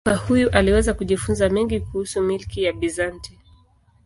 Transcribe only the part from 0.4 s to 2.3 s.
aliweza kujifunza mengi kuhusu